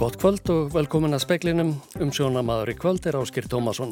[0.00, 1.70] Gott kvöld og velkomin að speklinum.
[2.00, 3.90] Umsjónamaður í kvöld er Áskir Tómasson.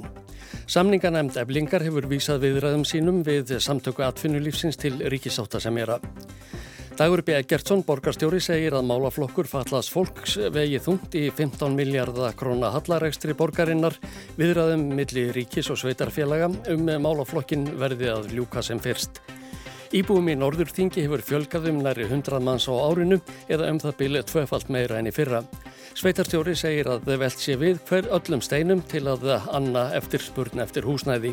[0.65, 6.01] Samninganemnd eblingar hefur vísað viðræðum sínum við samtöku atfinnulífsins til ríkisáta sem að.
[6.97, 7.37] Dagur B.
[7.45, 14.01] Gertsson, borgarstjóri, segir að málaflokkur fallast fólks vegi þungt í 15 miljardar króna hallaregstri borgarinnar
[14.41, 19.21] viðræðum milli ríkis og sveitarfélaga um málaflokkin verði að ljúka sem fyrst.
[19.93, 24.29] Íbúum í Norðurþingi hefur fjölgað um næri 100 manns á árinu eða um það byrja
[24.33, 25.45] tvöfalt meira enn í fyrra.
[25.95, 29.25] Sveitarstjóri segir að þau velt sé við hver öllum steinum til að
[29.55, 31.33] anna eftir spurn eftir húsnæði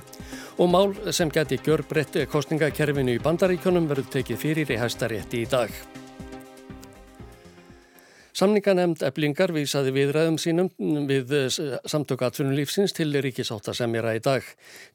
[0.62, 5.52] og mál sem geti gjör breytt kostningakerfinu í bandaríkjónum verður tekið fyrir í hæstarétti í
[5.52, 5.72] dag.
[8.36, 10.68] Samninganemnd eblingar vísaði viðræðum sínum
[11.08, 11.30] við
[11.88, 14.50] samtöku atvinnulífsins til ríkisáta sem að í dag.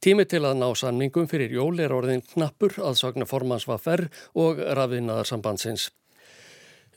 [0.05, 4.11] Tími til að ná samningum fyrir jól er orðin knappur að sagna formans var ferr
[4.37, 5.89] og rafiðnaðarsambandsins.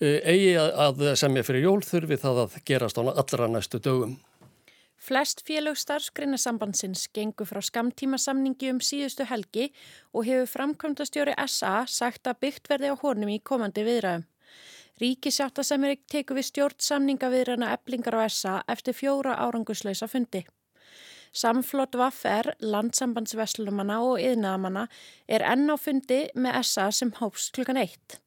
[0.02, 4.16] Eh, eigi að semja fyrir jól þurfi það að gerast á allra næstu dögum.
[5.04, 9.68] Flest félög starfsgreinasambandsins gengur frá skamtímasamningi um síðustu helgi
[10.16, 14.24] og hefur framkvæmdastjóri SA sagt að byggt verði á honum í komandi viðræðum.
[15.04, 20.46] Ríkisjáta sem er ekki teku við stjórn samningaviðræna eblingar á SA eftir fjóra áranguslösa fundi.
[21.34, 24.88] Samflott Vaffer, landsambandsveslumanna og yðnaðamanna
[25.28, 28.23] er enn á fundi með SA sem hópst klukkan eitt.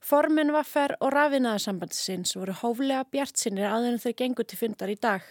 [0.00, 5.26] Formin Vaffer og rafinaðarsambandsins voru hóflega bjart sinnir aðeins þau gengur til fundar í dag.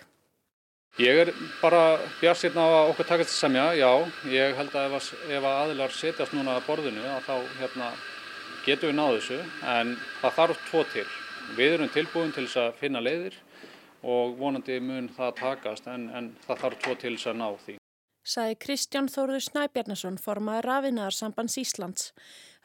[1.02, 3.90] Ég er bara bjart sinn á að okkur takast að semja, já.
[4.30, 7.90] Ég held að ef, ef að aðilar setjast núna að borðinu að þá hérna,
[8.66, 9.40] getum við náðu þessu
[9.74, 11.08] en það þarf tvo til.
[11.58, 13.42] Við erum tilbúin til þess að finna leiðir
[14.06, 17.80] og vonandi mun það takast en, en það þarf tvo til þess að ná því.
[18.30, 22.10] Saði Kristján Þóruður Snæbjarnason formaði rafinaðarsambands Íslands.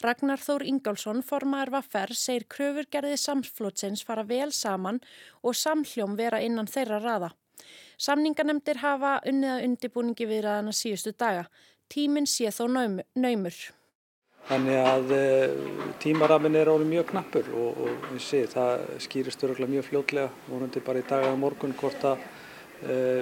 [0.05, 5.01] Ragnar Þór Ingálsson, formaður Vaffer, segir kröfurgerði samflótsins fara vel saman
[5.41, 7.33] og samhljóm vera innan þeirra raða.
[7.97, 11.47] Samninganemdir hafa unniða undibúningi viðraðana síðustu daga.
[11.89, 13.57] Tíminn sé þó naumur.
[14.45, 15.53] Þannig að eh,
[16.05, 21.01] tímarafin er árið mjög knappur og, og sé, það skýrist öruglega mjög fljótlega, vonandi bara
[21.01, 22.27] í dag eða morgun hvort að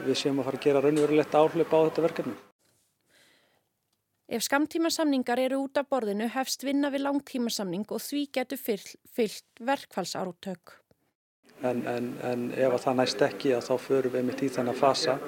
[0.07, 2.35] við séum að fara að gera raunverulegt áhlaup á þetta verkefni.
[4.33, 10.79] Ef skamtímasamningar eru út af borðinu hefst vinna við langtímasamning og því getur fyllt verkfallsárutök.
[11.63, 15.19] En, en, en ef það næst ekki þá förum við mitt í þannig að fasa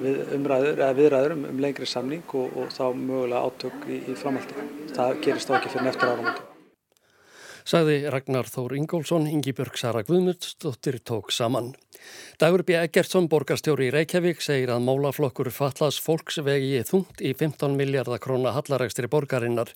[0.00, 4.68] við umræður, viðræður um, um lengri samning og, og þá mögulega átök í, í framhaldi.
[4.92, 6.48] Það gerist þá ekki fyrir neftur ára mútu
[7.70, 11.74] sagði Ragnar Þór Ingólfsson, Ingi Björg Sara Guðmundsdóttir tók saman.
[12.40, 12.76] Dagur B.
[12.80, 18.54] Eggertsson, borgarstjóri í Reykjavík, segir að málaflokkur fallas fólks vegi þungt í 15 miljardar króna
[18.56, 19.72] hallarægstri borgarinnar.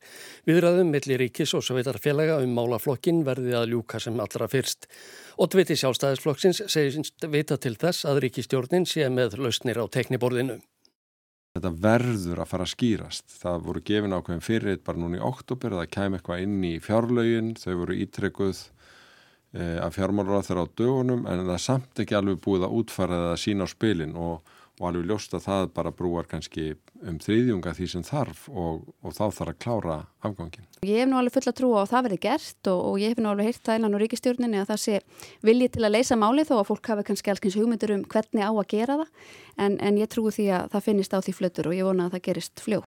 [0.49, 4.89] Viðræðum millir ríkis og sveitarfélaga um málaflokkin verði að ljúka sem allra fyrst.
[5.37, 10.61] Ottviti sjálfstæðisflokksins segist vita til þess að ríkistjórnin sé með lausnir á tekniborðinu.
[11.55, 13.29] Þetta verður að fara að skýrast.
[13.39, 17.53] Það voru gefin ákveðin fyrir bara núna í oktober, það kæm eitthvað inn í fjárlaugin,
[17.61, 18.63] þau voru ítrekkuð
[19.55, 23.21] af fjármálur á þeirra á dögunum en það er samt ekki alveg búið að útfara
[23.21, 26.73] það að sína á spilin og og alveg ljóst að það bara brúar kannski
[27.07, 30.67] um þriðjunga því sem þarf og, og þá þarf að klára afgangin.
[30.83, 33.23] Ég hef nú alveg fulla trú á að það verði gert og, og ég hef
[33.23, 34.99] nú alveg heyrt það innan á ríkistjórninni að það sé
[35.47, 38.51] viljið til að leysa máli þó að fólk hafi kannski alls hugmyndur um hvernig á
[38.51, 39.31] að gera það
[39.69, 42.19] en, en ég trúi því að það finnist á því flötur og ég vona að
[42.19, 42.83] það gerist fljó.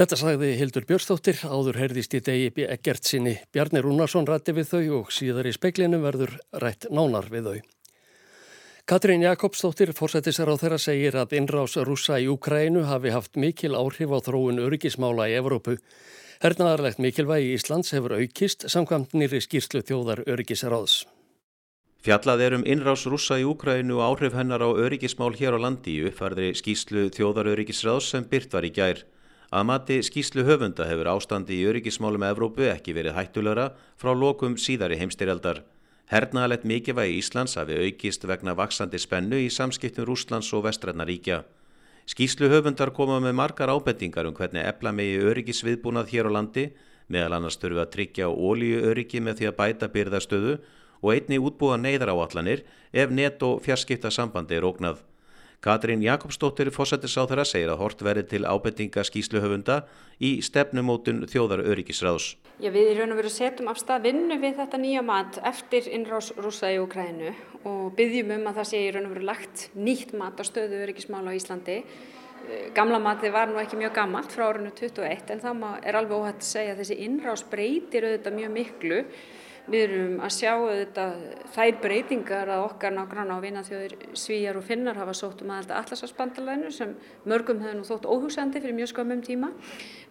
[0.00, 4.94] Þetta sagði Hildur Björnstóttir, áður herðist í degi Egert sinni Bjarni Rúnarsson rætti við þau
[4.96, 7.58] og síðar í speklinu verður rætt nánar við þau.
[8.88, 14.08] Katrín Jakobsdóttir, fórsættisar á þeirra, segir að innrás rúsa í Ukrænu hafi haft mikil áhrif
[14.08, 15.76] á þróun öryggismála í Evrópu.
[16.40, 21.04] Hernaðarlegt mikilvægi Íslands hefur aukist samkvæmt nýri skýrslu þjóðar öryggisráðs.
[22.00, 26.00] Fjallað er um innrás rúsa í Ukrænu og áhrif hennar á öryggismál hér á landi
[26.08, 29.04] uppfærðri skýrslu þjóðar öryggisráðs sem byrt var í gær.
[29.50, 33.64] Að mati skýrslu höfunda hefur ástandi í öryggismálum Evrópu ekki verið hættulegra
[33.98, 35.64] frá lokum síðari heimstyrjaldar.
[36.06, 41.40] Hernaðalett mikilvægi Íslands hafi aukist vegna vaksandi spennu í samskiptum Rúslands og vestrænaríkja.
[42.06, 46.68] Skýslu höfundar koma með margar ábendingar um hvernig ebla megi öryggisviðbúnað hér á landi,
[47.10, 50.58] meðal annars þurfi að tryggja ólíu öryggi með því að bæta byrðastöðu
[51.02, 52.62] og einni útbúa neyðar áallanir
[52.94, 55.02] ef net og fjarskipta sambandi er ógnað.
[55.60, 59.82] Katrín Jakobsdóttir fósættisáþara segir að hort verið til ábendinga skýsluhöfunda
[60.16, 62.30] í stefnumótun þjóðar öryggisráðs.
[62.64, 65.90] Já, við í raun og veru setjum af stað vinnu við þetta nýja mat eftir
[65.92, 67.34] innrás rúsa í Ukrænu
[67.68, 70.80] og byggjum um að það sé í raun og veru lagt nýtt mat á stöðu
[70.86, 71.76] öryggismála á Íslandi.
[72.48, 76.16] Eh, gamla mati var nú ekki mjög gammalt frá árinu 21 en það er alveg
[76.16, 79.02] óhætt að segja að þessi innrás breytir auðvitað mjög miklu
[79.68, 81.18] Við erum að sjá auðvitað
[81.54, 86.70] þær breytingar að okkar nágrann á vinaþjóðir Svíjar og Finnar hafa sótt um aðelda allarsvarsbandalæðinu
[86.74, 86.94] sem
[87.28, 89.52] mörgum hefur nú þótt óhugsandi fyrir mjög skömmum tíma.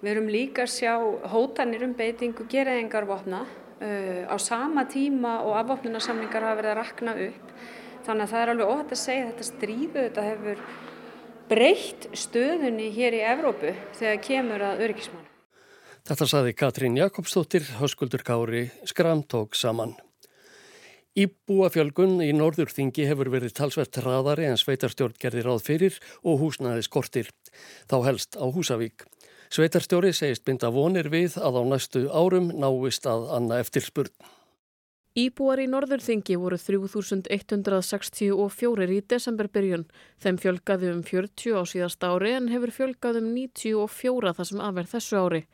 [0.04, 0.94] Við erum líka að sjá
[1.34, 7.56] hótanir um beitingu geraðingarvopna uh, á sama tíma og afvopnunarsamlingar hafa verið að rakna upp.
[8.06, 10.64] Þannig að það er alveg óhætt að segja að þetta stríðu þetta hefur
[11.50, 15.29] breytt stöðunni hér í Evrópu þegar kemur að öryggismál.
[16.10, 19.94] Þetta saði Katrín Jakobsdóttir, höskuldur Kári, skramtók saman.
[21.14, 27.30] Íbúafjölgun í Norðurþingi hefur verið talsvert hraðari en sveitarstjórn gerði ráð fyrir og húsnaði skortir.
[27.86, 29.06] Þá helst á Húsavík.
[29.54, 34.10] Sveitarstjóri segist binda vonir við að á næstu árum náist að anna eftirspurn.
[35.14, 39.86] Íbúar í Norðurþingi voru 3164 í desemberbyrjun.
[40.18, 44.98] Þeim fjölgaði um 40 á síðast ári en hefur fjölgað um 94 það sem afverð
[44.98, 45.46] þessu ári.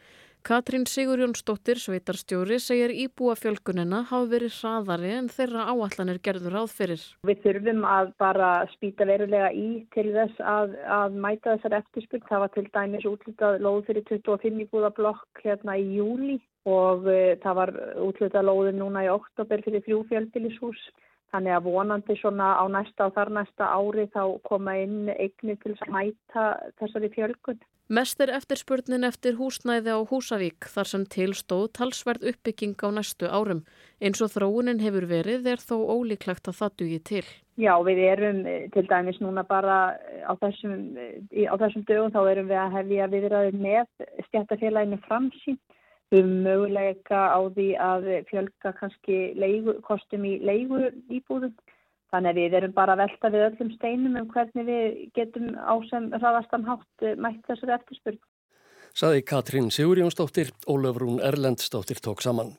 [0.45, 7.05] Katrín Sigurjónsdóttir, sveitarstjóri, segir íbúa fjölgunina hafa verið hraðari en þeirra áallanir gerður áðferir.
[7.25, 12.21] Við þurfum að bara spýta verulega í til þess að, að mæta þessar eftirspil.
[12.29, 16.37] Það var til dæmis útlitað lóð fyrir 25 íbúða blokk hérna í júli
[16.69, 17.73] og uh, það var
[18.05, 20.85] útlitað lóðin núna í oktober fyrir þrjú fjölbillishús.
[21.35, 25.73] Þannig að vonandi svona á næsta og þar næsta ári þá koma inn eigni til
[25.75, 26.43] að mæta
[26.79, 27.59] þessari fjölgun.
[27.91, 33.65] Mest er eftirspurnin eftir húsnæði á Húsavík þar sem tilstóð talsverð uppbygging á næstu árum.
[33.99, 37.25] Eins og þróunin hefur verið er þó ólíklegt að það dugi til.
[37.59, 42.15] Já, við erum eh, til dæmis núna bara eh, á þessum, eh, á þessum dögum
[42.15, 45.59] þá erum við að hefja viðræðið með stjættafélaginu framsýn
[46.19, 51.55] um möguleika á því að fjölga kannski leigu, kostum í leigu íbúðum.
[52.13, 55.75] Þannig að við erum bara að velta við öllum steinum um hvernig við getum á
[55.89, 58.21] sem hraðastan hátt eh, mætt þessari eftirspurn.
[58.95, 62.53] Saði Katrín Sigurjónsdóttir, Ólafrún Erlendsdóttir tók saman.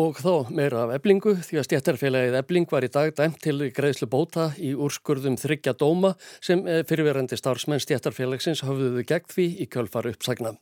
[0.00, 4.06] Og þá meira af eblingu því að stjættarfélagið ebling var í dag dæmt til greiðslu
[4.10, 6.14] bóta í úrskurðum þryggja dóma
[6.44, 10.58] sem eh, fyrirverandi starfsmenn stjættarfélagsins höfðuðu gegn því í kjölfar uppsagna.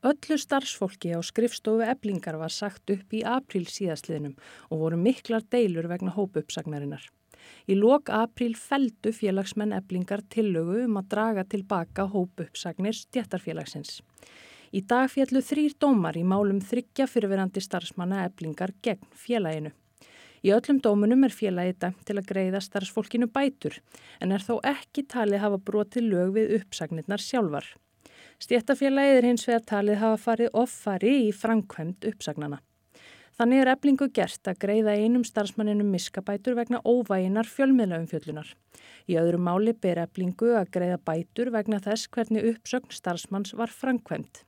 [0.00, 4.32] Öllu starfsfólki á skrifstofu eblingar var sagt upp í april síðastliðnum
[4.72, 7.02] og voru miklar deilur vegna hópuppsagnarinnar.
[7.68, 14.00] Í lok april feldu félagsmenn eblingar tillögu um að draga tilbaka hópuppsagnir stjættarfélagsins.
[14.72, 19.74] Í dag fjallu þrýr dómar í málum þryggja fyrirverandi starfsmanna eblingar gegn félaginu.
[20.40, 23.76] Í öllum dómunum er félagi dæmt til að greiða starfsfólkinu bætur
[24.24, 27.68] en er þó ekki talið hafa brotið lög við uppsagnirnar sjálfar.
[28.40, 32.62] Stéttafélagið er hins vegar talið hafa farið offari í framkvæmt uppsagnana.
[33.36, 38.48] Þannig er eblingu gert að greiða einum starfsmanninum miskabætur vegna óvæginar fjölmiðlaumfjöllunar.
[39.12, 44.46] Í öðru máli ber eblingu að greiða bætur vegna þess hvernig uppsögn starfsmanns var framkvæmt.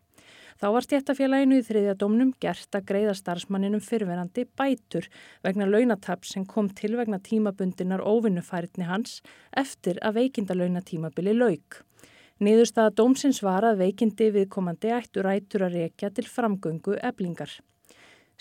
[0.56, 5.12] Þá var stéttafélaginu í þriðja domnum gert að greiða starfsmanninum fyrverandi bætur
[5.44, 9.20] vegna launatapp sem kom til vegna tímabundinar óvinnufæritni hans
[9.52, 11.82] eftir að veikinda launatímabili lauk.
[12.42, 17.52] Niðurstaða dómsins var að veikindi viðkomandi ættur ættur að rekja til framgöngu eblingar.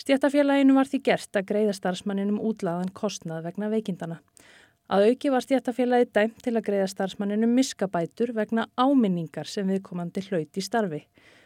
[0.02, 4.18] Stjættafélaginu var því gert að greiða starfsmanninum útlaðan kostnað vegna veikindana.
[4.90, 10.58] Að auki var stjættafélagi dæmt til að greiða starfsmanninum miskabætur vegna áminningar sem viðkomandi hlauti
[10.58, 11.04] í starfi.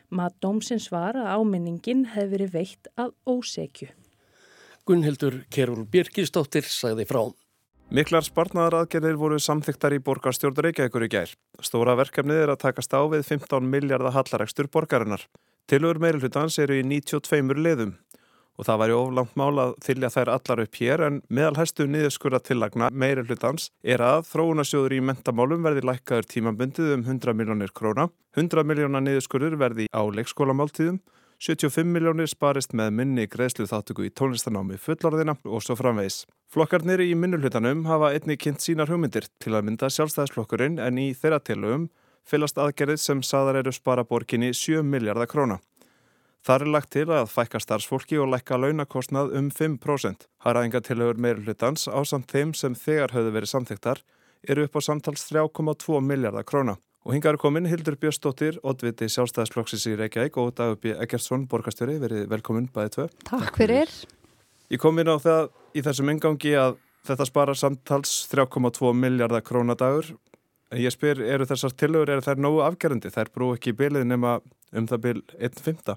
[0.08, 3.90] Mat dómsins var að áminningin hefði verið veitt að ósekju.
[4.88, 7.26] Gunnhildur Kerul Birkistóttir sagði frá.
[7.86, 11.34] Miklar spartnaðaraðgerðir voru samþyktar í borgarstjórn Reykjavíkur í gær.
[11.62, 15.22] Stóra verkefnið er að takast á við 15 miljardar hallaregstur borgarinnar.
[15.70, 17.94] Tilur meirulhutans eru í 92 leðum
[18.56, 22.40] og það væri oflangt mál að þylja þær allar upp hér en meðal hæstu niðurskurra
[22.42, 28.66] tillagna meirulhutans er að þróunasjóður í mentamálum verði lækkaður tímambundið um 100 miljónir króna, 100
[28.66, 30.98] miljóna niðurskurður verði á leikskólamáltíðum
[31.38, 36.22] 75 miljónir sparist með minni greiðslu þáttöku í tónlistanámi fullorðina og svo framvegis.
[36.48, 41.42] Flokkarnir í minnulhutanum hafa einni kynnt sínar hugmyndir til að mynda sjálfstæðisflokkurinn en í þeirra
[41.44, 41.90] tilögum
[42.26, 45.60] fylgast aðgerðið sem saðar eru spara borginni 7 miljardar króna.
[46.46, 50.28] Þar er lagt til að fækka starfsfólki og lækka launakostnað um 5%.
[50.46, 54.02] Haraðingatilögur meirulhutans á samt þeim sem þegar höfðu verið samþyktar
[54.48, 56.78] eru upp á samtals 3,2 miljardar króna.
[57.06, 62.24] Og hingar er komin Hildur Björnsdóttir, oddviti sjálfstæðisflokksins í Reykjavík og Dagubi Eggertsson, borgastjóri, verið
[62.32, 63.04] velkomin bæðið tvö.
[63.28, 63.92] Takk fyrir.
[64.74, 70.10] Ég kom inn á það í þessum engangi að þetta spara samtals 3,2 miljardar krónadagur.
[70.74, 73.14] Ég spyr, eru þessar tilögur, eru þær nógu afgerandi?
[73.14, 74.40] Þær brú ekki í bylið nema
[74.74, 75.94] um það byl 1.5.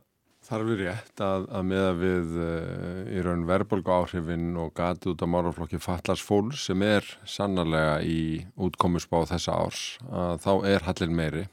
[0.50, 5.12] Það er verið rétt að, að meða við uh, í raun verðbólgu áhrifin og gati
[5.12, 8.22] út á málaflokki fallars fólk sem er sannarlega í
[8.58, 11.46] útkomusbá þessa árs að þá er hallin meiri.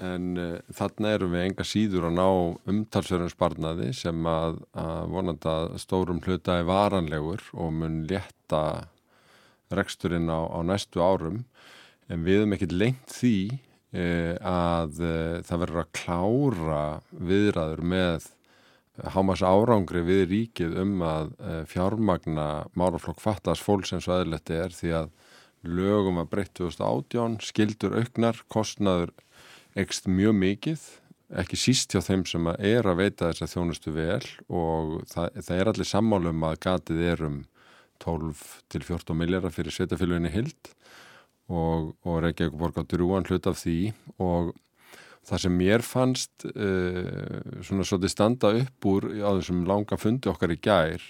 [0.00, 2.28] en uh, þarna erum við enga síður að ná
[2.72, 8.86] umtalsverðum sparnaði sem að, að vonanda stórum hlutaði varanlegur og mun létta
[9.68, 11.42] reksturinn á, á næstu árum
[12.08, 18.28] en við hefum ekkert lengt því að uh, það verður að klára viðræður með
[19.14, 21.30] hámas árangri við ríkið um að
[21.70, 25.08] fjármagna málaflokk fattast fólks eins og aðlætti er því að
[25.66, 29.12] lögum að breytt 2018, skildur auknar, kostnaður
[29.78, 30.84] ekst mjög mikið,
[31.40, 35.56] ekki síst hjá þeim sem er að veita þess að þjónustu vel og það, það
[35.56, 37.38] er allir sammálum að gatið er um
[38.02, 40.72] 12 til 14 miljardar fyrir sveitafélaginni hild
[41.50, 43.78] og, og Reykjavík borgar drúan hlut af því.
[44.22, 44.52] Og
[45.26, 50.54] það sem mér fannst uh, svona svolítið standa upp úr á þessum langa fundi okkar
[50.54, 51.04] í gær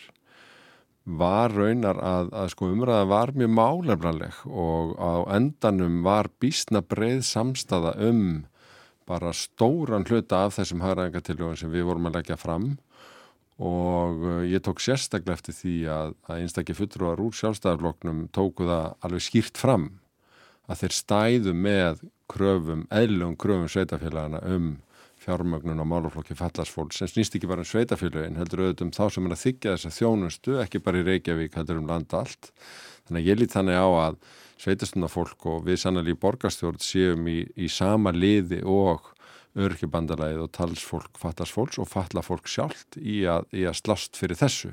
[1.10, 7.24] var raunar að, að sko umræða var mjög málefnaleg og á endanum var bísna breið
[7.26, 8.44] samstaða um
[9.08, 12.76] bara stóran hluta af þessum hagræðingatiljóðum sem við vorum að leggja fram.
[13.60, 18.94] Og uh, ég tók sérstaklega eftir því að, að einstakki fulltrúar úr sjálfstæðarfloknum tóku það
[19.04, 19.90] alveg skýrt fram
[20.70, 24.76] að þeir stæðu með kröfum, eðlum kröfum sveitafélagana um
[25.20, 29.26] fjármögnun á málaflokki fallarsfólk sem snýst ekki bara um sveitafélagin heldur auðvitað um þá sem
[29.26, 32.52] er að þykja þessa þjónustu ekki bara í Reykjavík heldur um landa allt.
[33.08, 34.20] Þannig að ég lít þannig á að
[34.60, 39.12] sveitastunafólk og við sannlega í borgarstjórn séum í, í sama liði og
[39.60, 44.72] örkjubandalæðið og talsfólk fallarsfólks og fallafólk sjálft í að, í að slást fyrir þessu.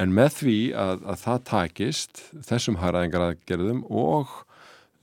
[0.00, 4.32] En með því að, að það takist þessum haraðingar aðgerðum og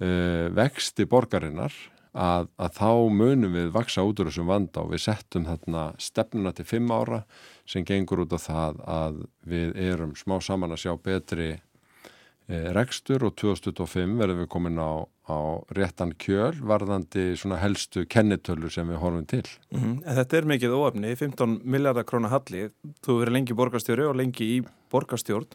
[0.01, 1.73] uh, vexti borgarinnar
[2.17, 6.53] að, að þá munum við vaksa út úr þessum vanda og við settum þarna stefnuna
[6.55, 7.21] til fimm ára
[7.67, 13.27] sem gengur út á það að við erum smá saman að sjá betri e, rekstur
[13.27, 15.37] og 2025 verðum við komin á, á
[15.77, 19.45] réttan kjöl varðandi svona helstu kennitölur sem við horfum til.
[19.71, 20.15] Mm -hmm.
[20.21, 22.69] Þetta er mikið óöfni, 15 miljardar krónar halli,
[23.05, 25.47] þú verið lengi borgarstjóri og lengi í borgarstjórn.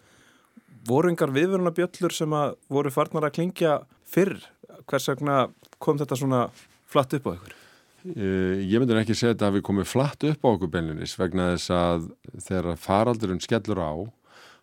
[0.89, 3.75] Voru yngar viðvörunabjöllur sem að voru farnar að klingja
[4.09, 4.39] fyrr?
[4.91, 5.37] Hvers vegna
[5.83, 6.47] kom þetta svona
[6.91, 7.59] flatt upp á ykkur?
[8.03, 11.71] Ég myndur ekki segja þetta að við komum flatt upp á okkur beinlinis vegna þess
[11.77, 12.09] að
[12.49, 13.93] þegar faraldurinn skellur á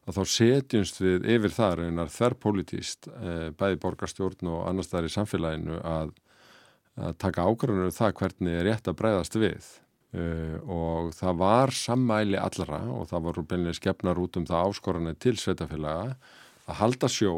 [0.10, 5.14] að þá setjumst við yfir þar einar þerrpolitíst uh, bæði borgarstjórn og annars þar í
[5.14, 6.12] samfélaginu að,
[7.00, 9.70] að taka ákvæmlega um það hvernig er rétt að breyðast við
[10.18, 15.20] uh, og það var sammæli allara og það voru beinlinis skefnar út um það áskoranir
[15.20, 16.16] til sveitafélaga
[16.70, 17.34] að halda sjó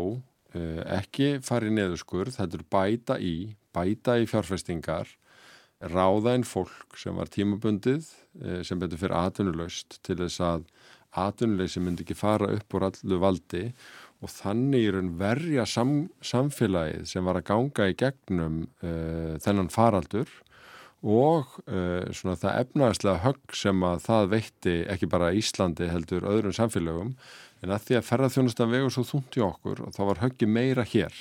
[0.52, 3.36] ekki fari neðuskurð, þetta er bæta í
[3.76, 5.10] bæta í fjárfestingar,
[5.82, 8.06] ráða einn fólk sem var tímabundið
[8.44, 10.68] eh, sem betur fyrir atvinnuleust til þess að
[11.22, 13.64] atvinnuleysi myndi ekki fara upp úr allu valdi
[14.22, 19.72] og þannig er einn verja sam, samfélagið sem var að ganga í gegnum uh, þennan
[19.74, 20.30] faraldur
[21.02, 26.54] og uh, svona það efnaðslega högg sem að það veitti ekki bara Íslandi heldur öðrum
[26.54, 27.16] samfélagum
[27.62, 30.86] en að því að ferðarþjónustan vegur svo þúnt í okkur og þá var höggi meira
[30.86, 31.16] hér.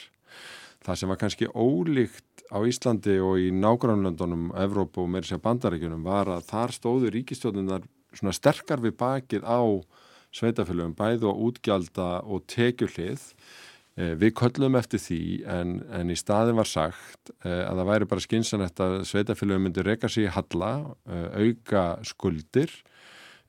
[0.85, 6.05] Það sem var kannski ólíkt á Íslandi og í nágrannlöndunum, Evrópu og þess að bandaríkunum
[6.05, 7.85] var að þar stóðu ríkistjóðunar
[8.17, 9.61] svona sterkar við bakið á
[10.35, 13.23] sveitafélögum, bæðu á útgjalda og tekjulið.
[14.01, 18.09] Eh, við köllum eftir því en, en í staðin var sagt eh, að það væri
[18.13, 20.71] bara skinsanett að sveitafélögum myndi reyka sér í halla,
[21.11, 22.73] eh, auka skuldir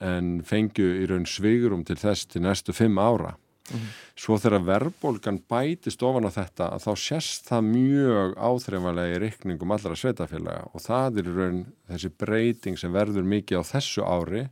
[0.02, 3.36] en fengju í raun svigurum til þess til næstu fimm ára.
[3.70, 3.92] Mm -hmm.
[4.18, 9.72] Svo þegar verðbólgan bætist ofan á þetta að þá sérst það mjög áþreifanlega í reikningum
[9.72, 14.50] allra sveitafélaga og það er raun þessi breyting sem verður mikið á þessu ári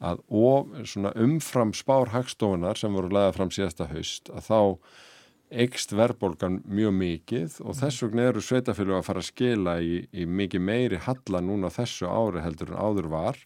[0.00, 0.66] að of,
[1.14, 4.60] umfram spár hagstofunar sem voru lagað fram síðasta haust að þá
[5.50, 10.26] ekst verðbólgan mjög mikið og þess vegna eru sveitafélag að fara að skila í, í
[10.26, 13.40] mikið meiri halla núna þessu ári heldur en áður var.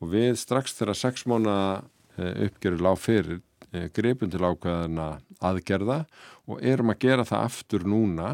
[0.00, 3.44] Og við strax þegar sex mánu eh, uppgerur lág fyrir
[3.76, 6.04] Eh, greipum til ákveðana aðgerða
[6.46, 8.28] og erum að gera það aftur núna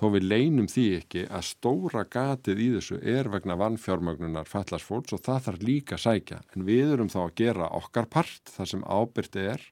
[0.00, 5.22] þó við leinum því ekki að stóra gatið í þessu er vegna vannfjármögnunar fallarsfólks og
[5.26, 6.40] það þarf líka að sækja.
[6.56, 9.66] En við erum þá að gera okkar part þar sem ábyrti er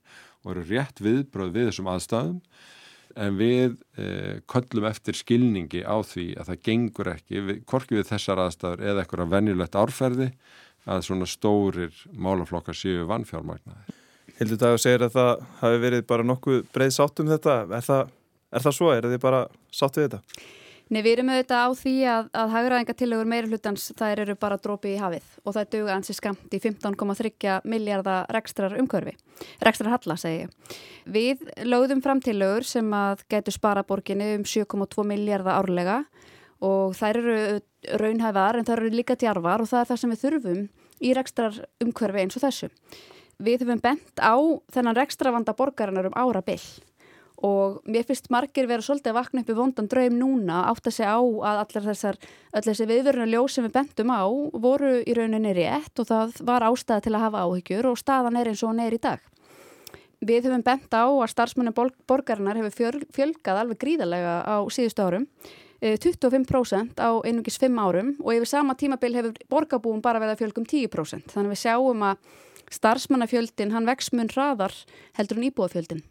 [0.49, 2.41] og eru rétt viðbröð við þessum aðstæðum
[3.19, 8.09] en við eh, köllum eftir skilningi á því að það gengur ekki, við, korki við
[8.13, 10.29] þessar aðstæður eða eitthvað venjulegt árferði
[10.89, 13.97] að svona stórir málaflokkar séu vannfjármögnaði.
[14.39, 17.59] Hildur Dagur segir að það hafi verið bara nokkuð breið sátt um þetta.
[17.75, 18.15] Er það,
[18.55, 18.93] er það svo?
[18.95, 19.43] Er þið bara
[19.75, 20.47] sátt við þetta?
[20.89, 24.95] Nei, við erum auðvitað á því að, að hagraðingatillögur meira hlutans þær eru bara drópi
[24.95, 29.13] í hafið og það dögu ansi skamt í 15,3 miljardar rekstrar umkörfi.
[29.69, 30.73] Rekstrar halla, segi ég.
[31.05, 36.01] Við lögðum fram tillögur sem að getur spara borginni um 7,2 miljardar árlega
[36.65, 37.39] og þær eru
[38.01, 40.67] raunhæfar en þær eru líka djarfar og það er það sem við þurfum
[41.05, 42.73] í rekstrar umhverfi eins og þessu.
[43.39, 44.35] Við höfum bent á
[44.73, 46.65] þennan rekstravanda borgarinnar um ára byll
[47.45, 50.97] og mér finnst margir vera svolítið að vakna upp í vondan draum núna átt að
[50.97, 52.19] segja á að allar þessar
[52.51, 54.27] allar þessi viðverðinu ljós sem við bentum á
[54.59, 58.51] voru í rauninni rétt og það var ástæða til að hafa áhyggjur og staðan er
[58.51, 59.23] eins og hún er í dag.
[60.19, 61.77] Við höfum bent á að starfsmunum
[62.11, 65.29] borgarinnar hefur fjölgað alveg gríðarlega á síðustu árum
[65.79, 70.41] 25% eh, á einungis 5 árum og yfir sama tímabil hefur borgarbúum bara veið að
[70.43, 72.19] fjölgum 10% þannig við sjáum að
[72.75, 74.75] starfsmannafjöldin hann vex mun hraðar
[75.15, 76.03] heldur en íbúafjöldin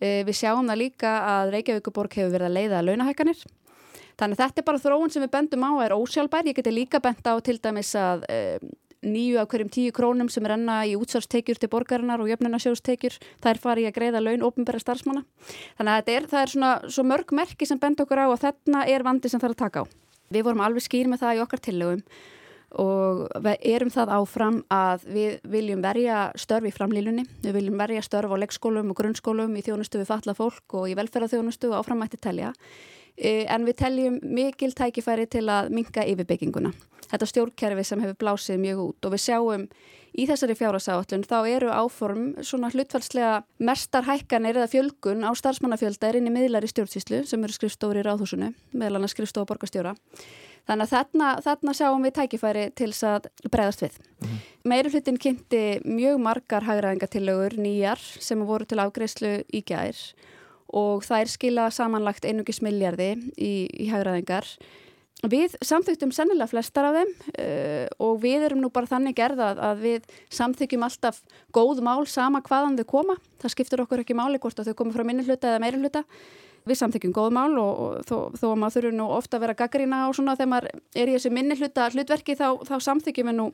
[0.00, 3.44] við sjáum það líka að Reykjavíkuborg hefur verið að leiða launahækkanir.
[4.20, 6.46] Þannig þetta er bara þróun sem við bendum á er ósjálfbær.
[6.46, 8.38] Ég geti líka benda á til dæmis að e,
[9.04, 13.50] nýju af hverjum tíu krónum sem er enna í útsvarstekjur til borgarinnar og jöfnunarsjóðstekjur, það
[13.50, 15.24] er farið að greiða laun ofnbæra starfsmanna.
[15.80, 18.86] Þannig að er, það er svona svo mörg merki sem benda okkur á og þarna
[18.94, 19.90] er vandi sem er að taka á.
[20.32, 22.06] Við vorum alveg skýr með það í okkar tillögum
[22.80, 28.02] og við erum það áfram að við viljum verja störf í framlýlunni, við viljum verja
[28.04, 32.20] störf á leikskólum og grunnskólum í þjónustu við falla fólk og í velferðarþjónustu og áframmætti
[32.20, 32.54] telja
[33.18, 36.72] en við teljum mikil tækifæri til að minga yfirbygginguna.
[37.10, 39.66] Þetta stjórnkerfi sem hefur blásið mjög út og við sjáum
[40.14, 46.18] í þessari fjárhásáallun þá eru áform svona hlutfalslega mestar hækkanir eða fjölgun á starfsmannafjölda er
[46.18, 49.94] inn í miðlari stjórnsýslu sem eru skrifstóri í ráðhúsinu, meðal annars skrifstóra borgastjóra
[50.64, 53.96] Þannig að þarna, þarna sjáum við tækifæri til þess að bregðast við.
[54.00, 54.44] Mm -hmm.
[54.72, 59.96] Meiri hlutin kynnti mjög margar hagraðingatillögur nýjar sem voru til afgreyslu í gær
[60.72, 64.48] og það er skila samanlagt einugis miljardi í, í hagraðingar.
[65.24, 69.84] Við samþyktum sennilega flestar af þeim uh, og við erum nú bara þannig gerðað að
[69.84, 71.22] við samþykjum alltaf
[71.54, 73.16] góð mál sama hvaðan þau koma.
[73.40, 76.04] Það skiptur okkur ekki máli hvort að þau komi frá minni hluta eða meiri hluta
[76.64, 79.56] við samþykjum góð mál og, og þó, þó að maður þurfu nú ofta að vera
[79.58, 83.36] gaggrina á svona þegar maður er í þessu minni hluta hlutverki þá, þá samþykjum við
[83.38, 83.46] nú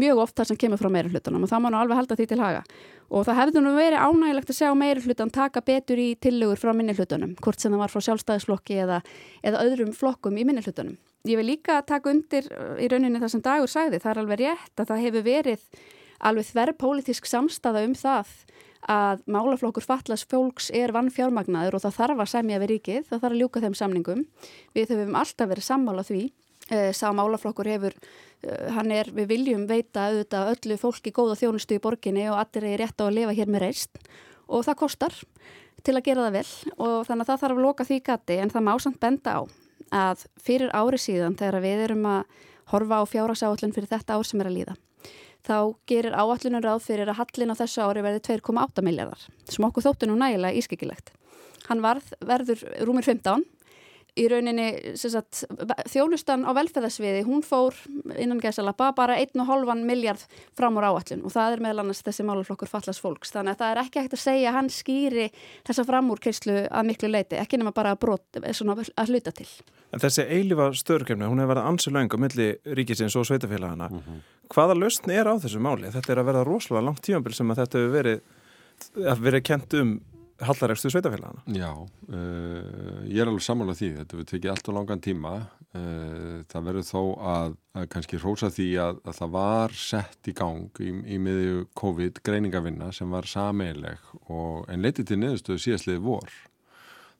[0.00, 2.28] mjög oft það sem kemur frá meiri hlutunum og það má nú alveg halda því
[2.30, 2.62] til haga
[3.10, 6.72] og það hefði nú verið ánægilegt að sjá meiri hlutan taka betur í tillegur frá
[6.76, 9.02] minni hlutunum hvort sem það var frá sjálfstæðisflokki eða,
[9.44, 10.96] eða öðrum flokkum í minni hlutunum.
[11.28, 14.40] Ég vil líka taka undir uh, í rauninni það sem Dagur sagði, það er alveg
[14.42, 15.68] rétt að það hefur verið
[16.24, 18.32] alveg þverr pólitísk samstaða um það
[18.90, 23.22] að málaflokkur fallas fólks er vann fjármagnaður og það þarf að semja við ríkið, það
[23.22, 24.24] þarf að ljúka þeim samningum.
[24.76, 26.22] Við höfum alltaf verið sammála því,
[26.70, 27.94] eh, sá málaflokkur hefur,
[28.42, 32.64] eh, hann er, við viljum veita auðvitað öllu fólki góða þjónustu í borginni og allir
[32.64, 33.98] er rétt á að lifa hér með reist
[34.48, 35.14] og það kostar
[35.82, 38.38] til að gera það vel og þannig að það þarf að loka því gati.
[38.38, 39.40] En það má samt benda á
[39.92, 42.24] að fyrir ári síðan þegar við erum að
[42.72, 44.76] horfa á fjárhagsáallun fyrir þetta ár sem er að líða
[45.44, 49.84] þá gerir áallunum ráð fyrir að hallin á þessu ári verði 2,8 miljardar sem okkur
[49.84, 51.12] þóttu nú nægilega ískikilegt.
[51.68, 53.44] Hann varð, verður rúmir 15
[54.14, 55.42] í rauninni sagt,
[55.90, 57.74] þjónustan á velferðarsviði, hún fór
[58.20, 60.22] innan gæsalappa bara 1,5 miljard
[60.54, 63.34] fram úr áallun og það er meðal annars þessi máluflokkur fallast fólks.
[63.34, 65.26] Þannig að það er ekki hægt að segja að hann skýri
[65.66, 69.48] þessa framúrkeyslu að miklu leiti, ekki nema bara að, brot, að hluta til.
[69.94, 73.90] En þessi eilifa störkjöfni, hún hefur verið ansið laung á milli ríkisins og sveitafélagana.
[73.90, 74.22] Mm -hmm.
[74.52, 75.92] Hvaða lausn er á þessu máli?
[75.94, 78.26] Þetta er að verða rosalega langt tímanbíl sem að þetta hefur verið,
[79.24, 79.94] verið kent um
[80.42, 81.42] hallarækstu sveitafélagana.
[81.46, 81.70] Já,
[82.08, 85.34] uh, ég er alveg samanlega því, þetta við tekið allt og langan tíma,
[85.78, 87.02] uh, það verður þó
[87.34, 91.68] að, að kannski rósa því að, að það var sett í gang í, í miðju
[91.78, 96.34] COVID greiningavinna sem var sameileg og en leitið til niðurstöðu síðastliði vor.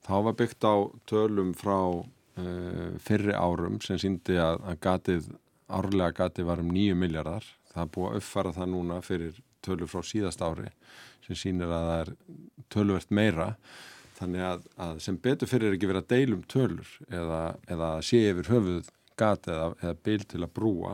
[0.05, 0.75] Þá var byggt á
[1.09, 5.31] tölum frá uh, fyrri árum sem síndi að, að gatið,
[5.79, 9.91] árlega gatið var um nýju miljardar, það er búið að uppfara það núna fyrir tölur
[9.91, 10.71] frá síðast ári
[11.25, 12.13] sem sínir að það er
[12.73, 13.49] töluvert meira.
[14.15, 18.51] Þannig að, að sem betur fyrir ekki verið að deilum tölur eða, eða sé yfir
[18.53, 20.93] höfuð gat eða, eða bil til að brúa.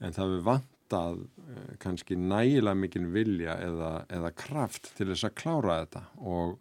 [0.00, 5.36] En það við vantað eh, kannski nægilega mikinn vilja eða, eða kraft til þess að
[5.42, 6.04] klára þetta.
[6.22, 6.56] Og,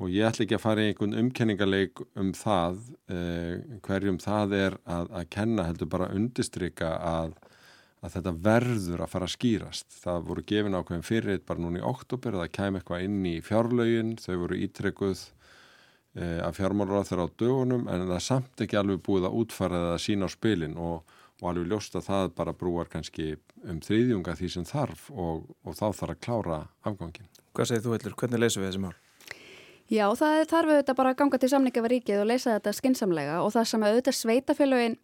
[0.00, 2.80] og ég ætla ekki að fara í einhvern umkenningarleik um það
[3.12, 7.38] eh, hverjum það er að, að kenna heldur bara að undistrykka að
[8.00, 9.98] að þetta verður að fara að skýrast.
[10.00, 14.14] Það voru gefin ákveðin fyrir bara núna í oktober, það kem eitthvað inn í fjárlaugin,
[14.20, 15.24] þau voru ítrekkuð
[16.16, 19.36] e, af fjármálur á þeirra á dögunum en það er samt ekki alveg búið að
[19.42, 23.34] útfara það að sína á spilin og, og alveg ljósta það bara brúar kannski
[23.68, 27.28] um þriðjunga því sem þarf og, og þá þarf að klára afgangin.
[27.52, 28.18] Hvað segir þú Hellur?
[28.22, 28.96] Hvernig leysum við þessi mál?
[29.90, 33.38] Já, það þarf auðvitað bara að ganga til samninga við ríkið og leysa þetta skinsamlega
[33.42, 34.98] og það sem auðvitað sveitafélagin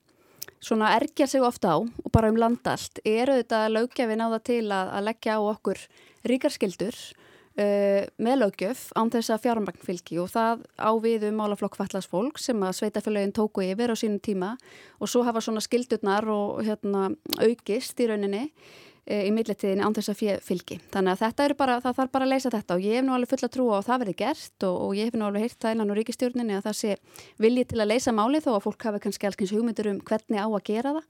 [0.62, 4.44] svona ergja sig ofta á og bara um landa allt eru þetta lögjafin á það
[4.46, 5.82] til að, að leggja á okkur
[6.30, 11.78] ríkarskildur uh, með lögjöf án þess að fjármagn fylgi og það á við um málaflokk
[11.82, 14.54] fallast fólk sem að sveitafélagin tóku yfir á sínum tíma
[15.00, 17.08] og svo hafa svona skildurnar og hérna,
[17.42, 18.46] aukist í rauninni
[19.06, 20.78] í milletiðinni án þess að fylgi.
[20.90, 23.14] Þannig að þetta er bara, það þarf bara að leysa þetta og ég hef nú
[23.14, 25.58] alveg fulla trú á að það verði gert og, og ég hef nú alveg heyrt
[25.62, 26.96] það innan á ríkistjórninni að það sé
[27.44, 30.48] viljið til að leysa máli þó að fólk hafi kannski alls hugmyndur um hvernig á
[30.48, 31.04] að gera það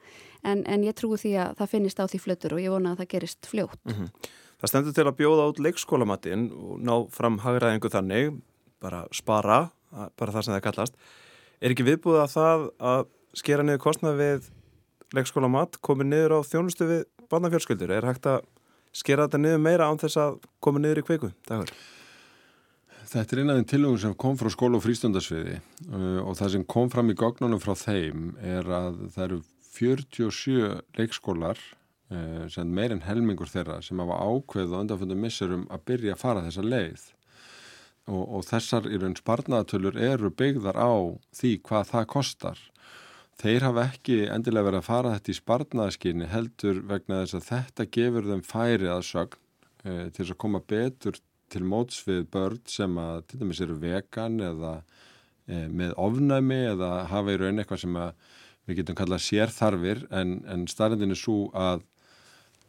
[0.44, 3.00] en, en ég trúi því að það finnist á því flötur og ég vona að
[3.00, 3.80] það gerist fljótt.
[3.88, 4.28] Mm -hmm.
[4.60, 8.36] Það stendur til að bjóða át leikskólamatinn og ná fram hagraðingu þannig,
[8.80, 9.70] bara spara,
[10.16, 10.94] bara það sem það kallast.
[11.60, 13.02] Er ekki viðbúið að það að
[13.36, 14.48] skera niður kostnað við
[15.14, 17.92] leikskólamatt komið niður á þjónustu við barnafjölskyldur?
[17.92, 18.40] Er hægt að
[18.96, 21.32] skera þetta niður meira án þess að komið niður í kveiku?
[21.48, 21.72] Dagur?
[23.06, 26.54] Þetta er eina af þeim tilugum sem kom frá skóla og frístundarsviði uh, og það
[26.56, 29.42] sem kom fram í gognunum frá þeim er að það eru
[29.76, 31.60] 47 leikskólar
[32.06, 36.42] Eh, sem meirinn helmingur þeirra sem hafa ákveð og undanfundum missurum að byrja að fara
[36.44, 37.06] þessa leið
[38.06, 40.94] og, og þessar í raun sparnaðatölur eru byggðar á
[41.34, 42.60] því hvað það kostar
[43.42, 47.88] þeir hafa ekki endilega verið að fara þetta í sparnaðaskinni heldur vegna þess að þetta
[47.96, 49.40] gefur þeim færi að sögn
[49.84, 51.20] e, til að koma betur
[51.52, 54.72] til móts við börn sem að til dæmis eru vegan eða
[55.46, 58.00] e, með ofnæmi eða hafa í raun eitthvað sem
[58.66, 60.00] við getum kallað sérþarfir.
[60.10, 61.84] En, en starrendin er svo að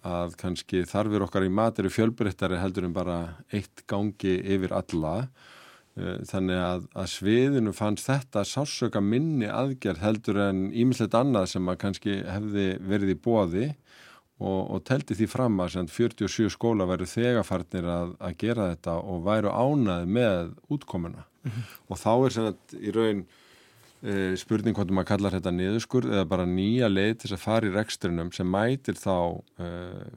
[0.07, 3.17] að kannski þarfir okkar í mat eru fjölbreyttari heldur en bara
[3.51, 5.15] eitt gangi yfir alla.
[5.25, 5.56] eh,
[6.29, 11.79] þannig að, að sviðinu fannst þetta sásöka minni aðgerð heldur en ímislegt annað sem að
[11.83, 13.65] kannski hefði verið í bóði
[14.37, 19.25] og, og telti því fram að 47 skóla væru þegafarnir að, að gera þetta og
[19.25, 21.75] væru ánað með útkomuna mm -hmm.
[21.87, 23.25] og þá er sem að í raun
[24.37, 28.29] spurning hvort maður kallar þetta niðurskurð eða bara nýja leið til að fara í rekstrinum
[28.35, 29.69] sem mætir þá e,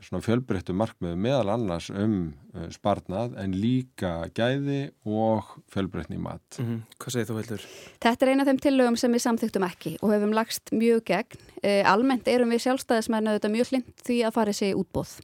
[0.05, 6.45] svona fjölbreyttu markmiðu meðal annars um e, sparnað en líka gæði og fjölbreytni í mat.
[6.59, 6.83] Mm -hmm.
[7.01, 7.67] Hvað segir þú heldur?
[8.05, 11.41] Þetta er eina af þeim tillögum sem við samþyktum ekki og hefum lagst mjög gegn.
[11.63, 15.21] E, almennt erum við sjálfstæðismennu þetta mjög hlind því að fara þessi útbóð.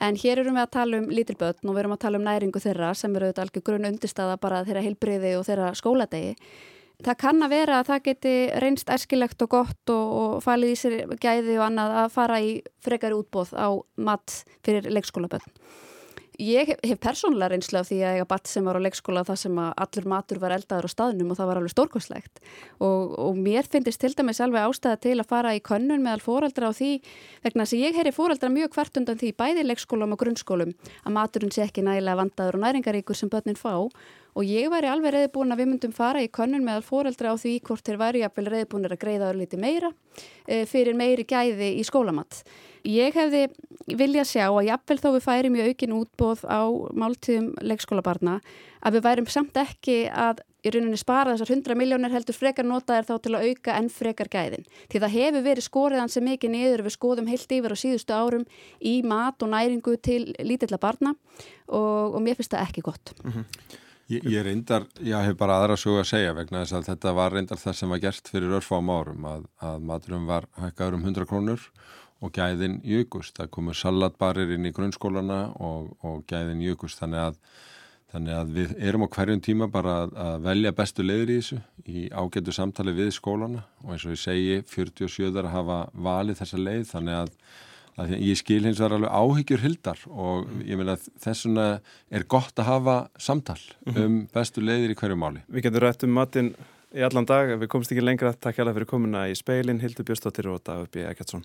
[0.00, 2.60] En hér erum við að tala um lítilbötn og við erum að tala um næringu
[2.62, 6.36] þeirra sem eru auðvitað algjör grunn undirstaða bara þeirra heilbriði og þeirra skóladegi
[7.06, 10.78] það kann að vera að það geti reynst erskilegt og gott og, og falið í
[10.78, 12.52] sér gæði og annað að fara í
[12.84, 15.56] frekari útbóð á mat fyrir leikskólaböðn.
[16.42, 19.38] Ég hef persónulega reynslu af því að ég hafa batt sem var á leikskóla þar
[19.38, 22.40] sem að allur matur var eldaður á staðnum og það var alveg stórkostlegt
[22.82, 26.72] og, og mér finnist til dæmis alveg ástæða til að fara í könnun meðal fóreldra
[26.72, 26.90] á því
[27.44, 30.74] vegna þess að ég heyri fóreldra mjög hvert undan því bæði leikskólum og grunnskólum
[31.04, 33.76] að maturinn sé ekki nægilega vandaður og næringaríkur sem börnin fá
[34.32, 37.58] og ég væri alveg reyðbúin að við myndum fara í könnun meðal fóreldra á því
[37.68, 39.92] hvort þeir væri reyðbúinir að greiða örlíti meira
[40.48, 42.40] e, fyrir meiri gæði í skólamatt.
[42.88, 43.46] Ég hefði
[43.86, 46.62] viljað sjá að jafnvel þó við færim í aukin útbóð á
[46.98, 48.40] máltíðum leikskólabarna
[48.82, 53.08] að við værim samt ekki að í rauninni spara þessar 100 miljónir heldur frekar notaðir
[53.08, 54.66] þá til að auka enn frekar gæðin.
[54.90, 58.46] Því það hefur verið skoriðan sem mikið niður við skoðum heilt yfir á síðustu árum
[58.78, 61.14] í mat og næringu til lítilla barna
[61.66, 63.14] og, og mér finnst það ekki gott.
[63.24, 63.80] Mm -hmm.
[64.12, 67.32] Ég, ég reyndar, ég hef bara aðra sögu að segja vegna þess að þetta var
[67.32, 71.24] reyndar það sem var gert fyrir örfám árum að, að maturum var hækkaður um 100
[71.30, 73.36] krónur og gæðin jökust.
[73.38, 77.40] Það komur salatbarir inn í grunnskólana og, og gæðin jökust þannig að,
[78.12, 81.60] þannig að við erum á hverjum tíma bara að, að velja bestu leiður í þessu
[81.88, 86.62] í ágætu samtali við skólana og eins og ég segi 47 að hafa valið þessa
[86.62, 87.36] leið þannig að
[87.92, 91.66] Ég skil hins vegar alveg áhyggjur hildar og ég meina þessuna
[92.08, 93.98] er gott að hafa samtal -hmm.
[94.00, 95.42] um bestu leiðir í hverju máli.
[95.48, 96.54] Við getum rætt um matin
[96.96, 98.32] í allan dag, við komst ekki lengra.
[98.32, 101.04] Takk hjá það fyrir komuna í speilin, Hildur Björnstóttir og Dagur B.
[101.04, 101.44] Ekkertsson.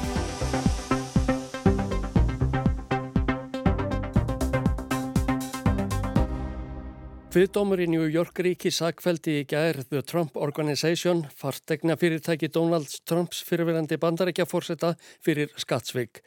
[7.31, 13.39] Kviðdómur í New York ríki sakveldi í gær The Trump Organization fartegna fyrirtæki Donald Trumps
[13.47, 14.89] fyrirverandi bandarækja fórseta
[15.23, 16.19] fyrir skattsvig.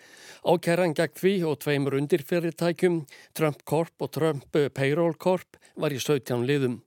[0.48, 3.02] Ákæran gegn því og tveimur undir fyrirtækjum
[3.36, 6.80] Trump Corp og Trump Payroll Corp var í 17 liðum.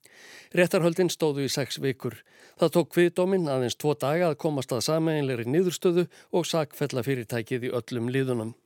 [0.50, 2.18] Réttarhöldin stóðu í 6 vikur.
[2.58, 7.78] Það tók kviðdómin aðeins tvo daga að komast að sameinleiri niðurstöðu og sakfella fyrirtækið í
[7.78, 8.58] öllum liðunum.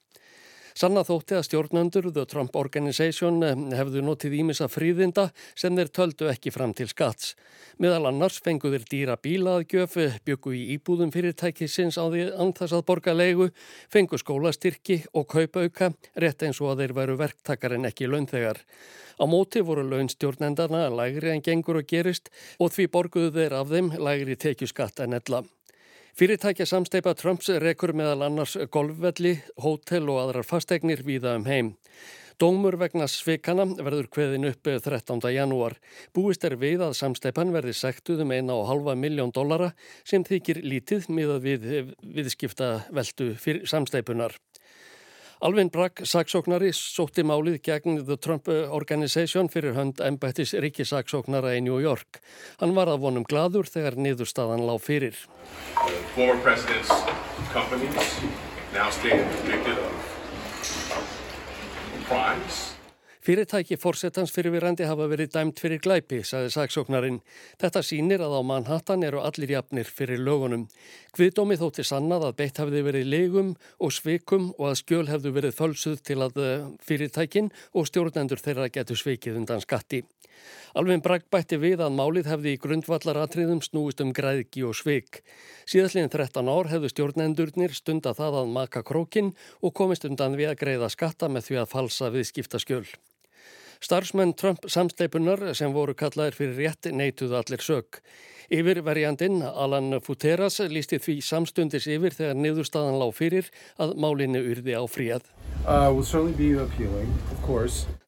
[0.82, 6.30] Sanna þótti að stjórnendur The Trump Organization eh, hefðu notið ímissa fríðinda sem þeir töldu
[6.32, 7.36] ekki fram til skatts.
[7.78, 13.52] Meðal annars fenguður dýra bílaðgjöf, byggu í íbúðum fyrirtækisins á því anþess að borga leigu,
[13.94, 18.65] fengu skólastyrki og kaupauka, rétt eins og að þeir veru verktakar en ekki launþegar.
[19.22, 23.94] Á móti voru launstjórnendarna lægri en gengur og gerist og því borguðu þeir af þeim
[24.02, 25.46] lægri tekjuskatt en ella.
[26.12, 31.69] Fyrirtækja samsteipa Trumps rekur meðal annars golfvelli, hótel og aðrar fasteignir víða um heim.
[32.41, 35.21] Dómur vegna svikana verður kveðin upp 13.
[35.32, 35.78] janúar.
[36.12, 39.71] Búist er við að samsteipan verði sektuð um eina og halva miljón dollara
[40.04, 41.67] sem þykir lítið miðað við
[42.02, 44.36] viðskipta veldu fyrir samsteipunar.
[45.41, 51.80] Alvin Bragg, saksóknari, sótti málið gegn The Trump Organization fyrir hönd embættis ríkisaksóknara í New
[51.82, 52.19] York.
[52.60, 55.17] Hann var að vonum gladur þegar niðurstaðan lág fyrir.
[56.13, 56.38] Former
[63.21, 67.19] Fyrirtæki fórsetans fyrirvirandi hafa verið dæmt fyrir glæpi, saði saksóknarinn.
[67.62, 70.63] Þetta sínir að á Manhattan eru allir jafnir fyrir lögunum.
[71.13, 75.53] Kviðdómi þótti sannað að beitt hafiði verið legum og svikum og að skjöl hefðu verið
[75.60, 80.01] fölsuð til að eh, fyrirtækin og stjórnendur þeirra getur svikið undan skatti.
[80.77, 85.21] Alveg bragg bætti við að málið hefði í grundvallaratriðum snúist um græðki og svik.
[85.67, 90.60] Síðastliðin 13 ár hefðu stjórnendurnir stunda það að maka krókin og komist undan við að
[90.63, 92.86] greiða skatta með því að falsa viðskiptaskjöl.
[93.82, 97.98] Starfsmenn Trump samsteipunar sem voru kallaðir fyrir rétt neituð allir sög.
[98.52, 103.48] Yfirverjandin Alan Futeras lísti því samstundis yfir þegar niðurstaðan lág fyrir
[103.82, 105.26] að málinu urði á fríad.
[105.62, 105.88] Uh,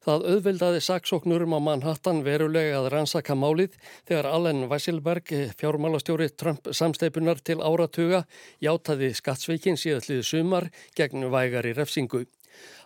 [0.04, 7.40] Það auðvildaði saksóknurum á Manhattan verulega að rannsaka málið þegar Allen Weisselberg, fjármálastjóri Trump samsteipunar
[7.40, 8.26] til áratuga,
[8.62, 12.26] játaði skattsveikin síðallið sumar gegn vægari refsingu.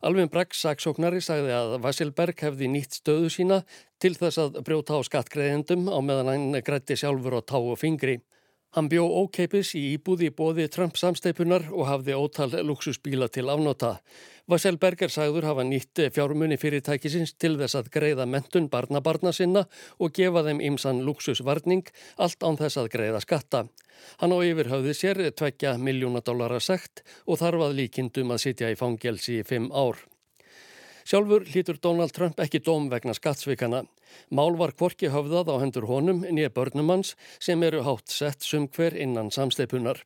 [0.06, 3.62] Alvin Bragg saksóknari sagði að Vassilberg hefði nýtt stöðu sína
[4.02, 8.20] til þess að brjóta á skattgreðendum á meðan hann grætti sjálfur á tá og fingri.
[8.76, 13.94] Hann bjó ókeipis í íbúði bóði Trump samsteipunar og hafði ótal luxusbíla til afnóta.
[14.48, 19.64] Vasselberger sagður hafa nýtt fjármunni fyrirtækisins til þess að greiða mentun barnabarna sinna
[19.96, 23.64] og gefa þeim ymsan luxusvarning allt án þess að greiða skatta.
[24.20, 28.76] Hann á yfirhauði sér tvekja miljóna dólara sekt og þarf að líkindum að sitja í
[28.76, 29.96] fangelsi í fimm ár.
[31.08, 33.78] Sjálfur hlýtur Donald Trump ekki dóm vegna skattsvikana.
[34.28, 38.92] Mál var kvorki höfðað á hendur honum nýja börnumanns sem eru hátt sett sum hver
[38.92, 40.02] innan samsteipunar.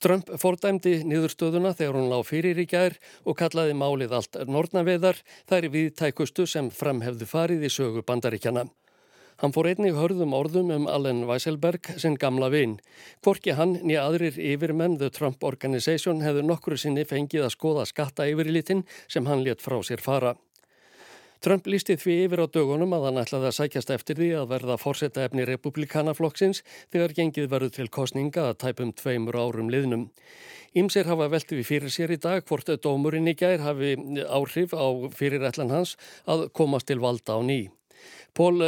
[0.00, 2.96] Trump fordæmdi niðurstöðuna þegar hún lág fyrir í gær
[3.28, 5.20] og kallaði málið allt nortnaveðar
[5.52, 8.64] þær viðtækustu sem framhefðu farið í sögu bandaríkjana.
[9.36, 12.78] Hann fór einnig hörðum orðum um Allen Weisselberg sem gamla vinn.
[13.20, 18.24] Hvorki hann nýja aðrir yfirmenn The Trump Organization hefðu nokkru sinni fengið að skoða skatta
[18.30, 20.38] yfirilítinn sem hann létt frá sér fara.
[21.44, 24.80] Trump lísti því yfir á dögunum að hann ætlaði að sækjast eftir því að verða
[24.80, 30.08] fórsetta efni republikanaflokksins þegar gengið verður til kostninga að tæpum tveimur árum liðnum.
[30.72, 34.86] Ímsir hafa veltið við fyrir sér í dag hvort dómurinn í gær hafi áhrif á
[35.12, 37.68] fyrirætlan hans að komast til valda á nýj.
[38.36, 38.60] Pól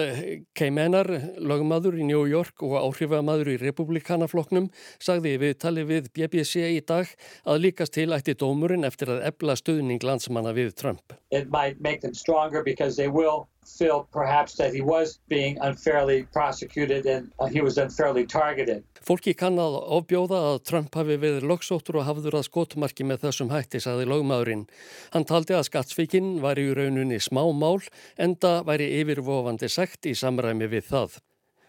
[0.57, 1.09] Keimenar,
[1.44, 7.11] lögmaður í New York og áhrifamaður í republikanafloknum, sagði við tali við BBC í dag
[7.44, 11.12] að líkast til ætti dómurinn eftir að ebla stuðning landsmanna við Trump.
[11.28, 13.44] It might make them stronger because they will
[13.78, 18.83] feel perhaps that he was being unfairly prosecuted and uh, he was unfairly targeted.
[19.04, 23.52] Fólki kann að ofbjóða að Trump hafi verið loksóttur og hafður að skotmarki með þessum
[23.54, 24.66] hætti, saði lögmaðurinn.
[25.14, 27.78] Hann taldi að skattsvíkinn var í raununni smá mál,
[28.18, 31.20] enda væri yfirvofandi sekt í samræmi við það.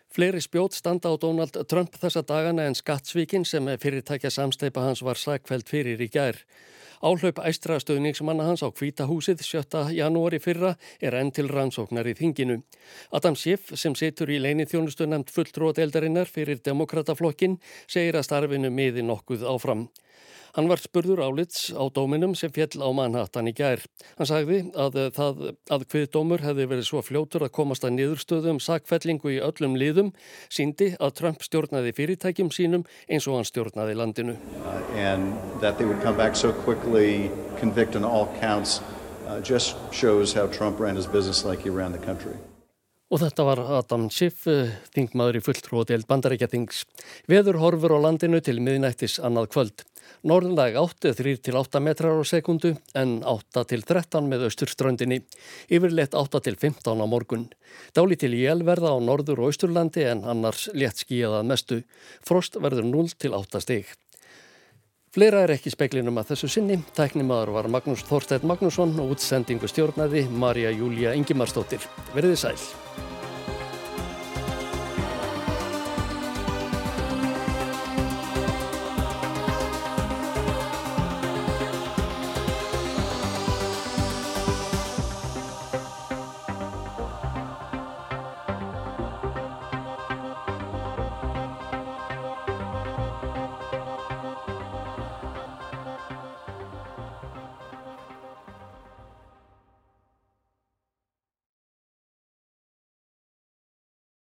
[0.09, 5.19] Fleiri spjót standa á Donald Trump þessa dagana en skattsvíkinn sem fyrirtækja samsteipa hans var
[5.21, 6.39] sagfælt fyrir í gær.
[6.99, 9.85] Áhlaup æstra stöðningsmanna hans á Kvítahúsið 7.
[9.95, 12.57] janúari fyrra er enn til rannsóknar í þinginu.
[13.15, 17.55] Adam Schiff sem situr í leini þjónustu nefnd fulltróðeldarinnar fyrir demokrataflokkin
[17.87, 19.87] segir að starfinu miði nokkuð áfram.
[20.55, 23.83] Hann var spurður álits á dóminum sem fjell á Manhattan í gær.
[24.17, 28.57] Hann sagði að það að hvið dómur hefði verið svo fljótur að komast að niðurstöðum
[28.57, 30.11] um sakfellingu í öllum liðum
[30.49, 34.35] síndi að Trump stjórnaði fyrirtækjum sínum eins og hann stjórnaði landinu.
[34.65, 37.29] Uh, so quickly,
[38.41, 38.81] counts,
[39.27, 39.39] uh,
[41.45, 42.35] like he ran the country.
[43.09, 46.83] Og þetta var Adam Schiff, uh, þingmaður í fulltróðdeild bandarækjathings.
[47.29, 49.83] Veður horfur á landinu til miðnættis annað kvöld.
[50.29, 55.23] Norðundag 8, 3-8 metrar á sekundu en 8-13 með austurströndinni.
[55.73, 57.47] Yfirleitt 8-15 á morgun.
[57.97, 61.81] Dáli til jælverða á norður og austurlandi en annars létt skíðað mestu.
[62.21, 63.89] Frost verður 0-8 stig.
[65.09, 66.75] Fleira er ekki speklinum að þessu sinni.
[66.93, 71.81] Tæknimaður var Magnús Þorstedt Magnússon og útsendingu stjórnaði Marja Júlia Ingimarsdóttir.
[72.13, 73.18] Verðið sæl.